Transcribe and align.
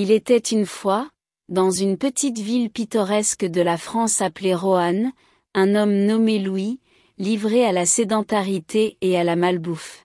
Il 0.00 0.12
était 0.12 0.38
une 0.38 0.64
fois, 0.64 1.10
dans 1.48 1.72
une 1.72 1.98
petite 1.98 2.38
ville 2.38 2.70
pittoresque 2.70 3.44
de 3.44 3.60
la 3.60 3.76
France 3.76 4.20
appelée 4.20 4.54
Roanne, 4.54 5.10
un 5.54 5.74
homme 5.74 6.06
nommé 6.06 6.38
Louis, 6.38 6.78
livré 7.18 7.64
à 7.64 7.72
la 7.72 7.84
sédentarité 7.84 8.96
et 9.00 9.18
à 9.18 9.24
la 9.24 9.34
malbouffe. 9.34 10.04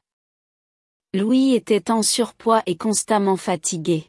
Louis 1.14 1.54
était 1.54 1.92
en 1.92 2.02
surpoids 2.02 2.64
et 2.66 2.76
constamment 2.76 3.38
fatigué. 3.38 4.06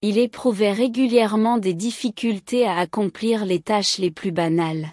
Il 0.00 0.16
éprouvait 0.16 0.72
régulièrement 0.72 1.58
des 1.58 1.74
difficultés 1.74 2.66
à 2.66 2.78
accomplir 2.78 3.44
les 3.44 3.60
tâches 3.60 3.98
les 3.98 4.10
plus 4.10 4.32
banales. 4.32 4.88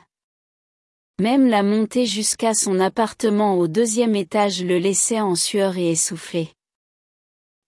Même 1.21 1.47
la 1.47 1.63
montée 1.63 2.05
jusqu'à 2.05 2.53
son 2.53 2.81
appartement 2.81 3.57
au 3.57 3.69
deuxième 3.69 4.17
étage 4.17 4.65
le 4.65 4.79
laissait 4.79 5.21
en 5.21 5.35
sueur 5.35 5.77
et 5.77 5.91
essoufflé. 5.91 6.49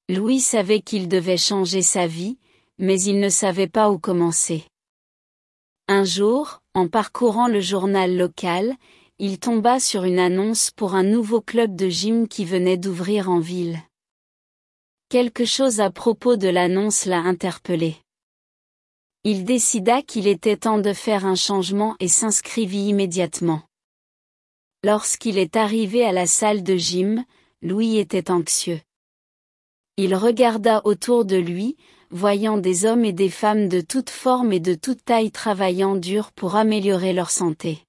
Louis 0.09 0.41
savait 0.41 0.81
qu'il 0.81 1.07
devait 1.07 1.37
changer 1.37 1.81
sa 1.81 2.07
vie, 2.07 2.37
mais 2.77 3.01
il 3.01 3.21
ne 3.21 3.29
savait 3.29 3.69
pas 3.69 3.89
où 3.89 3.97
commencer. 3.97 4.65
Un 5.87 6.03
jour, 6.03 6.61
en 6.73 6.89
parcourant 6.89 7.47
le 7.47 7.61
journal 7.61 8.17
local, 8.17 8.75
il 9.17 9.39
tomba 9.39 9.79
sur 9.79 10.03
une 10.03 10.19
annonce 10.19 10.71
pour 10.71 10.95
un 10.95 11.03
nouveau 11.03 11.39
club 11.39 11.75
de 11.75 11.87
gym 11.87 12.27
qui 12.27 12.43
venait 12.43 12.77
d'ouvrir 12.77 13.29
en 13.29 13.39
ville. 13.39 13.79
Quelque 15.07 15.45
chose 15.45 15.79
à 15.79 15.89
propos 15.89 16.35
de 16.35 16.49
l'annonce 16.49 17.05
l'a 17.05 17.19
interpellé. 17.19 17.95
Il 19.23 19.45
décida 19.45 20.01
qu'il 20.01 20.27
était 20.27 20.57
temps 20.57 20.79
de 20.79 20.91
faire 20.91 21.25
un 21.25 21.35
changement 21.35 21.95
et 22.01 22.09
s'inscrivit 22.09 22.89
immédiatement. 22.89 23.61
Lorsqu'il 24.83 25.37
est 25.37 25.55
arrivé 25.55 26.03
à 26.03 26.11
la 26.11 26.25
salle 26.25 26.61
de 26.61 26.75
gym, 26.75 27.23
Louis 27.61 27.97
était 27.97 28.29
anxieux. 28.29 28.81
Il 29.97 30.15
regarda 30.15 30.81
autour 30.85 31.23
de 31.23 31.35
lui, 31.35 31.77
voyant 32.09 32.57
des 32.57 32.85
hommes 32.85 33.05
et 33.05 33.13
des 33.13 33.29
femmes 33.29 33.67
de 33.67 33.79
toutes 33.79 34.09
formes 34.09 34.51
et 34.51 34.59
de 34.59 34.73
toutes 34.73 35.05
tailles 35.05 35.31
travaillant 35.31 35.95
dur 35.95 36.31
pour 36.31 36.55
améliorer 36.55 37.13
leur 37.13 37.29
santé. 37.29 37.85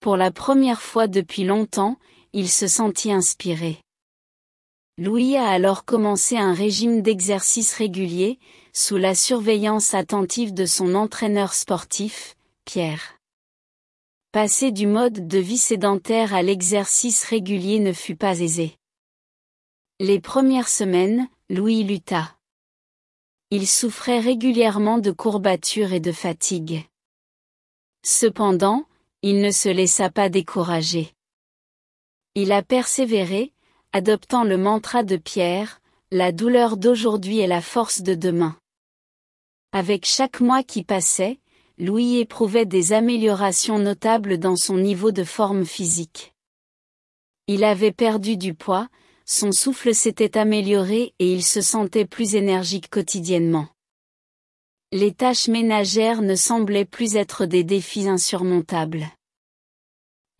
Pour 0.00 0.16
la 0.16 0.30
première 0.30 0.80
fois 0.80 1.06
depuis 1.06 1.44
longtemps, 1.44 1.98
il 2.32 2.48
se 2.48 2.66
sentit 2.66 3.12
inspiré. 3.12 3.78
Louis 4.96 5.36
a 5.36 5.46
alors 5.46 5.84
commencé 5.84 6.38
un 6.38 6.54
régime 6.54 7.02
d'exercice 7.02 7.74
régulier, 7.74 8.38
sous 8.72 8.96
la 8.96 9.14
surveillance 9.14 9.92
attentive 9.92 10.54
de 10.54 10.64
son 10.64 10.94
entraîneur 10.94 11.52
sportif, 11.52 12.34
Pierre. 12.64 13.18
Passer 14.32 14.72
du 14.72 14.86
mode 14.86 15.28
de 15.28 15.38
vie 15.38 15.58
sédentaire 15.58 16.34
à 16.34 16.42
l'exercice 16.42 17.24
régulier 17.24 17.78
ne 17.78 17.92
fut 17.92 18.16
pas 18.16 18.40
aisé. 18.40 18.77
Les 20.00 20.20
premières 20.20 20.68
semaines, 20.68 21.28
Louis 21.50 21.82
lutta. 21.82 22.36
Il 23.50 23.66
souffrait 23.66 24.20
régulièrement 24.20 24.98
de 24.98 25.10
courbatures 25.10 25.92
et 25.92 25.98
de 25.98 26.12
fatigue. 26.12 26.84
Cependant, 28.04 28.86
il 29.22 29.40
ne 29.40 29.50
se 29.50 29.68
laissa 29.68 30.08
pas 30.08 30.28
décourager. 30.28 31.12
Il 32.36 32.52
a 32.52 32.62
persévéré, 32.62 33.52
adoptant 33.92 34.44
le 34.44 34.56
mantra 34.56 35.02
de 35.02 35.16
Pierre, 35.16 35.80
la 36.12 36.30
douleur 36.30 36.76
d'aujourd'hui 36.76 37.40
est 37.40 37.48
la 37.48 37.60
force 37.60 38.00
de 38.00 38.14
demain. 38.14 38.56
Avec 39.72 40.06
chaque 40.06 40.38
mois 40.38 40.62
qui 40.62 40.84
passait, 40.84 41.40
Louis 41.76 42.18
éprouvait 42.18 42.66
des 42.66 42.92
améliorations 42.92 43.80
notables 43.80 44.38
dans 44.38 44.54
son 44.54 44.76
niveau 44.76 45.10
de 45.10 45.24
forme 45.24 45.64
physique. 45.64 46.34
Il 47.48 47.64
avait 47.64 47.90
perdu 47.90 48.36
du 48.36 48.54
poids, 48.54 48.88
son 49.30 49.52
souffle 49.52 49.94
s'était 49.94 50.38
amélioré 50.38 51.12
et 51.18 51.30
il 51.30 51.44
se 51.44 51.60
sentait 51.60 52.06
plus 52.06 52.34
énergique 52.34 52.88
quotidiennement. 52.88 53.68
Les 54.90 55.12
tâches 55.12 55.48
ménagères 55.48 56.22
ne 56.22 56.34
semblaient 56.34 56.86
plus 56.86 57.14
être 57.14 57.44
des 57.44 57.62
défis 57.62 58.08
insurmontables. 58.08 59.06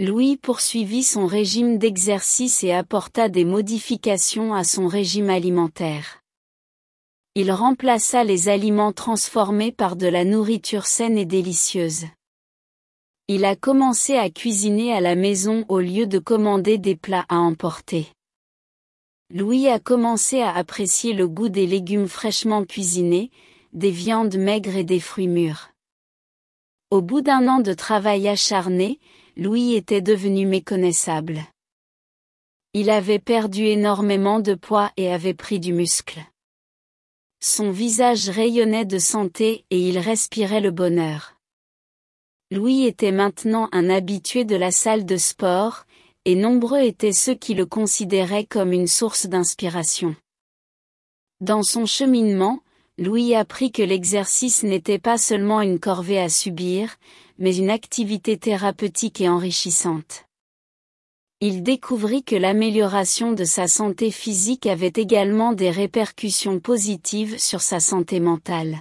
Louis 0.00 0.38
poursuivit 0.38 1.02
son 1.02 1.26
régime 1.26 1.76
d'exercice 1.76 2.64
et 2.64 2.72
apporta 2.72 3.28
des 3.28 3.44
modifications 3.44 4.54
à 4.54 4.64
son 4.64 4.88
régime 4.88 5.28
alimentaire. 5.28 6.22
Il 7.34 7.52
remplaça 7.52 8.24
les 8.24 8.48
aliments 8.48 8.92
transformés 8.92 9.70
par 9.70 9.96
de 9.96 10.06
la 10.06 10.24
nourriture 10.24 10.86
saine 10.86 11.18
et 11.18 11.26
délicieuse. 11.26 12.06
Il 13.26 13.44
a 13.44 13.54
commencé 13.54 14.16
à 14.16 14.30
cuisiner 14.30 14.94
à 14.94 15.02
la 15.02 15.14
maison 15.14 15.66
au 15.68 15.78
lieu 15.78 16.06
de 16.06 16.18
commander 16.18 16.78
des 16.78 16.96
plats 16.96 17.26
à 17.28 17.36
emporter. 17.36 18.08
Louis 19.30 19.68
a 19.68 19.78
commencé 19.78 20.40
à 20.40 20.54
apprécier 20.54 21.12
le 21.12 21.28
goût 21.28 21.50
des 21.50 21.66
légumes 21.66 22.08
fraîchement 22.08 22.64
cuisinés, 22.64 23.30
des 23.74 23.90
viandes 23.90 24.36
maigres 24.36 24.76
et 24.76 24.84
des 24.84 25.00
fruits 25.00 25.28
mûrs. 25.28 25.70
Au 26.90 27.02
bout 27.02 27.20
d'un 27.20 27.46
an 27.48 27.60
de 27.60 27.74
travail 27.74 28.26
acharné, 28.26 28.98
Louis 29.36 29.74
était 29.74 30.00
devenu 30.00 30.46
méconnaissable. 30.46 31.42
Il 32.72 32.88
avait 32.88 33.18
perdu 33.18 33.66
énormément 33.66 34.40
de 34.40 34.54
poids 34.54 34.92
et 34.96 35.12
avait 35.12 35.34
pris 35.34 35.60
du 35.60 35.74
muscle. 35.74 36.20
Son 37.40 37.70
visage 37.70 38.30
rayonnait 38.30 38.86
de 38.86 38.98
santé 38.98 39.66
et 39.68 39.78
il 39.78 39.98
respirait 39.98 40.62
le 40.62 40.70
bonheur. 40.70 41.34
Louis 42.50 42.86
était 42.86 43.12
maintenant 43.12 43.68
un 43.72 43.90
habitué 43.90 44.44
de 44.44 44.56
la 44.56 44.70
salle 44.70 45.04
de 45.04 45.18
sport, 45.18 45.84
et 46.28 46.34
nombreux 46.34 46.82
étaient 46.82 47.14
ceux 47.14 47.34
qui 47.34 47.54
le 47.54 47.64
considéraient 47.64 48.44
comme 48.44 48.74
une 48.74 48.86
source 48.86 49.24
d'inspiration. 49.24 50.14
Dans 51.40 51.62
son 51.62 51.86
cheminement, 51.86 52.60
Louis 52.98 53.34
apprit 53.34 53.72
que 53.72 53.80
l'exercice 53.80 54.62
n'était 54.62 54.98
pas 54.98 55.16
seulement 55.16 55.62
une 55.62 55.80
corvée 55.80 56.20
à 56.20 56.28
subir, 56.28 56.96
mais 57.38 57.56
une 57.56 57.70
activité 57.70 58.36
thérapeutique 58.36 59.22
et 59.22 59.28
enrichissante. 59.30 60.26
Il 61.40 61.62
découvrit 61.62 62.24
que 62.24 62.36
l'amélioration 62.36 63.32
de 63.32 63.44
sa 63.44 63.66
santé 63.66 64.10
physique 64.10 64.66
avait 64.66 64.92
également 64.96 65.54
des 65.54 65.70
répercussions 65.70 66.60
positives 66.60 67.38
sur 67.38 67.62
sa 67.62 67.80
santé 67.80 68.20
mentale. 68.20 68.76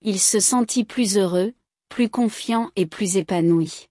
Il 0.00 0.20
se 0.20 0.38
sentit 0.38 0.84
plus 0.84 1.18
heureux, 1.18 1.54
plus 1.88 2.08
confiant 2.08 2.70
et 2.76 2.86
plus 2.86 3.16
épanoui. 3.16 3.89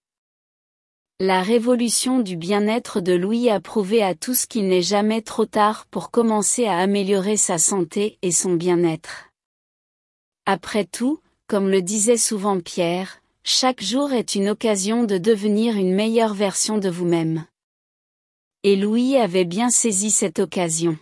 La 1.22 1.42
révolution 1.42 2.20
du 2.20 2.38
bien-être 2.38 3.02
de 3.02 3.12
Louis 3.12 3.50
a 3.50 3.60
prouvé 3.60 4.02
à 4.02 4.16
tous 4.16 4.46
qu'il 4.46 4.70
n'est 4.70 4.82
jamais 4.82 5.22
trop 5.22 5.46
tard 5.46 5.86
pour 5.92 6.12
commencer 6.12 6.64
à 6.66 6.78
améliorer 6.78 7.36
sa 7.36 7.58
santé 7.58 8.18
et 8.22 8.32
son 8.32 8.54
bien-être. 8.54 9.30
Après 10.46 10.86
tout, 10.86 11.20
comme 11.46 11.68
le 11.68 11.82
disait 11.82 12.16
souvent 12.16 12.62
Pierre, 12.62 13.22
chaque 13.44 13.84
jour 13.84 14.14
est 14.14 14.34
une 14.36 14.48
occasion 14.48 15.04
de 15.04 15.18
devenir 15.18 15.76
une 15.76 15.94
meilleure 15.94 16.34
version 16.34 16.78
de 16.78 16.88
vous-même. 16.88 17.44
Et 18.64 18.78
Louis 18.78 19.18
avait 19.18 19.44
bien 19.44 19.70
saisi 19.70 20.12
cette 20.12 20.40
occasion. 20.40 20.98